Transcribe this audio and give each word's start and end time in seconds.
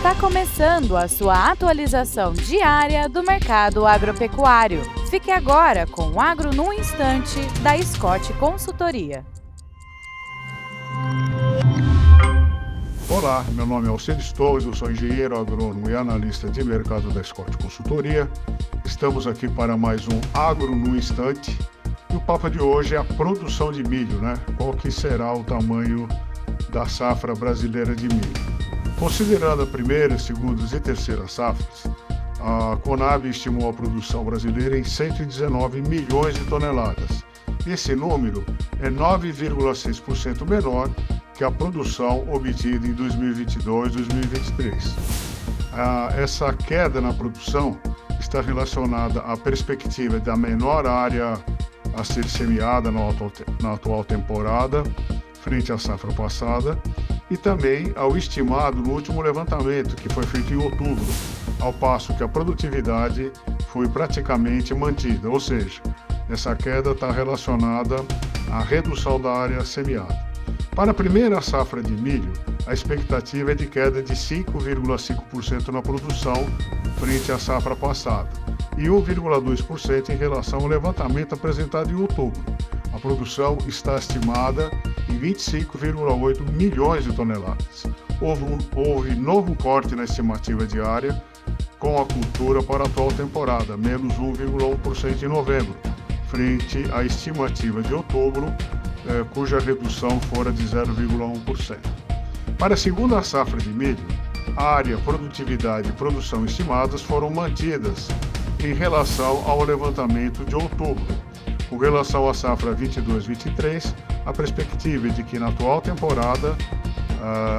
Está 0.00 0.14
começando 0.14 0.96
a 0.96 1.06
sua 1.06 1.50
atualização 1.50 2.32
diária 2.32 3.06
do 3.06 3.22
mercado 3.22 3.86
agropecuário. 3.86 4.80
Fique 5.10 5.30
agora 5.30 5.86
com 5.86 6.12
o 6.12 6.18
Agro 6.18 6.54
no 6.54 6.72
Instante, 6.72 7.38
da 7.60 7.76
Scott 7.82 8.32
Consultoria. 8.38 9.26
Olá, 13.10 13.44
meu 13.52 13.66
nome 13.66 13.88
é 13.88 13.90
Alcides 13.90 14.32
Torres, 14.32 14.64
eu 14.64 14.72
sou 14.72 14.90
engenheiro 14.90 15.38
agrônomo 15.38 15.90
e 15.90 15.94
analista 15.94 16.48
de 16.48 16.64
mercado 16.64 17.10
da 17.10 17.22
Scott 17.22 17.54
Consultoria. 17.58 18.26
Estamos 18.86 19.26
aqui 19.26 19.48
para 19.48 19.76
mais 19.76 20.08
um 20.08 20.18
Agro 20.32 20.74
no 20.74 20.96
Instante. 20.96 21.54
E 22.10 22.16
o 22.16 22.20
papo 22.22 22.48
de 22.48 22.58
hoje 22.58 22.94
é 22.94 22.98
a 22.98 23.04
produção 23.04 23.70
de 23.70 23.84
milho, 23.84 24.18
né? 24.22 24.32
Qual 24.56 24.72
que 24.72 24.90
será 24.90 25.30
o 25.34 25.44
tamanho 25.44 26.08
da 26.70 26.86
safra 26.86 27.34
brasileira 27.34 27.94
de 27.94 28.08
milho? 28.08 28.49
Considerando 29.00 29.62
a 29.62 29.66
primeira, 29.66 30.18
segunda 30.18 30.62
e 30.76 30.78
terceira 30.78 31.26
safras, 31.26 31.84
a 32.38 32.76
Conab 32.82 33.26
estimou 33.26 33.70
a 33.70 33.72
produção 33.72 34.22
brasileira 34.22 34.78
em 34.78 34.84
119 34.84 35.80
milhões 35.80 36.34
de 36.34 36.44
toneladas. 36.44 37.24
Esse 37.66 37.96
número 37.96 38.44
é 38.78 38.90
9,6% 38.90 40.46
menor 40.46 40.90
que 41.34 41.42
a 41.42 41.50
produção 41.50 42.30
obtida 42.30 42.86
em 42.86 42.92
2022 42.92 43.92
2023. 43.92 44.96
essa 46.18 46.52
queda 46.52 47.00
na 47.00 47.14
produção 47.14 47.80
está 48.20 48.42
relacionada 48.42 49.20
à 49.20 49.34
perspectiva 49.34 50.20
da 50.20 50.36
menor 50.36 50.86
área 50.86 51.42
a 51.96 52.04
ser 52.04 52.26
semeada 52.26 52.90
na 52.90 53.72
atual 53.72 54.04
temporada, 54.04 54.82
frente 55.40 55.72
à 55.72 55.78
safra 55.78 56.12
passada, 56.12 56.78
e 57.30 57.36
também 57.36 57.92
ao 57.94 58.16
estimado 58.16 58.82
no 58.82 58.90
último 58.90 59.22
levantamento, 59.22 59.94
que 59.94 60.12
foi 60.12 60.24
feito 60.24 60.52
em 60.52 60.56
outubro, 60.56 61.04
ao 61.60 61.72
passo 61.72 62.14
que 62.16 62.24
a 62.24 62.28
produtividade 62.28 63.30
foi 63.68 63.88
praticamente 63.88 64.74
mantida, 64.74 65.30
ou 65.30 65.38
seja, 65.38 65.80
essa 66.28 66.54
queda 66.56 66.90
está 66.90 67.10
relacionada 67.10 67.96
à 68.50 68.60
redução 68.60 69.20
da 69.20 69.32
área 69.32 69.64
semeada. 69.64 70.28
Para 70.74 70.92
a 70.92 70.94
primeira 70.94 71.40
safra 71.40 71.82
de 71.82 71.92
milho, 71.92 72.32
a 72.66 72.72
expectativa 72.72 73.52
é 73.52 73.54
de 73.54 73.66
queda 73.66 74.02
de 74.02 74.12
5,5% 74.12 75.68
na 75.68 75.82
produção 75.82 76.46
frente 76.98 77.32
à 77.32 77.38
safra 77.38 77.74
passada 77.74 78.28
e 78.76 78.84
1,2% 78.84 80.10
em 80.10 80.16
relação 80.16 80.60
ao 80.60 80.66
levantamento 80.66 81.34
apresentado 81.34 81.90
em 81.90 81.94
outubro. 81.94 82.40
A 82.92 82.98
produção 82.98 83.56
está 83.66 83.96
estimada 83.96 84.70
em 85.08 85.18
25,8 85.18 86.50
milhões 86.52 87.04
de 87.04 87.12
toneladas. 87.12 87.84
Houve, 88.20 88.44
houve 88.74 89.14
novo 89.14 89.54
corte 89.56 89.94
na 89.94 90.04
estimativa 90.04 90.66
diária 90.66 91.22
com 91.78 92.00
a 92.00 92.04
cultura 92.04 92.62
para 92.62 92.84
a 92.84 92.86
atual 92.86 93.10
temporada, 93.12 93.76
menos 93.76 94.14
1,1% 94.14 95.22
em 95.22 95.28
novembro, 95.28 95.74
frente 96.28 96.84
à 96.92 97.02
estimativa 97.02 97.82
de 97.82 97.94
outubro, 97.94 98.46
eh, 99.08 99.24
cuja 99.32 99.58
redução 99.58 100.20
fora 100.20 100.52
de 100.52 100.62
0,1%. 100.64 101.78
Para 102.58 102.74
a 102.74 102.76
segunda 102.76 103.22
safra 103.22 103.58
de 103.58 103.70
milho, 103.70 103.96
a 104.56 104.64
área, 104.64 104.98
produtividade 104.98 105.88
e 105.88 105.92
produção 105.92 106.44
estimadas 106.44 107.00
foram 107.00 107.30
mantidas 107.30 108.08
em 108.62 108.74
relação 108.74 109.42
ao 109.48 109.64
levantamento 109.64 110.44
de 110.44 110.54
outubro. 110.54 111.02
Com 111.70 111.76
relação 111.76 112.28
à 112.28 112.34
safra 112.34 112.74
22-23, 112.74 113.94
a 114.26 114.32
perspectiva 114.32 115.06
é 115.06 115.10
de 115.10 115.22
que 115.22 115.38
na 115.38 115.46
atual 115.48 115.80
temporada 115.80 116.56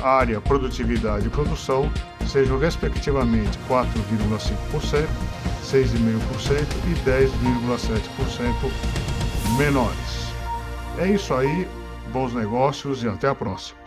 a 0.00 0.08
área, 0.08 0.40
produtividade 0.40 1.26
e 1.26 1.30
produção 1.30 1.90
sejam 2.24 2.56
respectivamente 2.56 3.58
4,5%, 3.68 5.08
6,5% 5.60 6.64
e 6.86 6.94
10,7% 7.08 8.70
menores. 9.58 10.32
É 10.98 11.08
isso 11.08 11.34
aí, 11.34 11.66
bons 12.12 12.32
negócios 12.32 13.02
e 13.02 13.08
até 13.08 13.26
a 13.28 13.34
próxima. 13.34 13.85